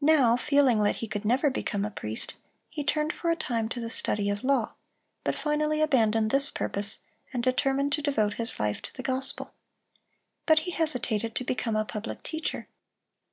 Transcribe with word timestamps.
Now, 0.00 0.36
feeling 0.36 0.84
that 0.84 0.98
he 0.98 1.08
could 1.08 1.24
never 1.24 1.50
become 1.50 1.84
a 1.84 1.90
priest, 1.90 2.34
he 2.68 2.84
turned 2.84 3.12
for 3.12 3.32
a 3.32 3.36
time 3.36 3.68
to 3.70 3.80
the 3.80 3.90
study 3.90 4.30
of 4.30 4.44
law, 4.44 4.74
but 5.24 5.34
finally 5.34 5.80
abandoned 5.80 6.30
this 6.30 6.50
purpose, 6.50 7.00
and 7.32 7.42
determined 7.42 7.90
to 7.94 8.00
devote 8.02 8.34
his 8.34 8.60
life 8.60 8.80
to 8.82 8.94
the 8.94 9.02
gospel. 9.02 9.52
But 10.46 10.60
he 10.60 10.70
hesitated 10.70 11.34
to 11.34 11.42
become 11.42 11.74
a 11.74 11.84
public 11.84 12.22
teacher. 12.22 12.68